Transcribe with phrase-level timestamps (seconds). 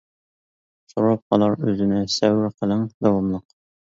[0.93, 3.47] سوراپ قالار ئۆزىنى، سەۋر قىلىڭ داۋاملىق.